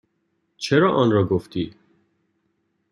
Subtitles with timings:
[0.57, 1.73] چرا آنرا گفتی؟